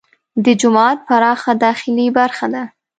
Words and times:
دې 0.43 0.53
جومات 0.61 0.97
پراخه 1.07 1.51
داخلي 1.65 2.07
برخه 2.17 2.47
ده. 2.53 2.63